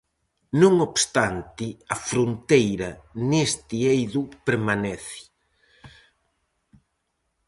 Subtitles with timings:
[0.61, 1.65] Non obstante,
[1.95, 2.89] a fronteira
[3.31, 5.23] neste eido permanece.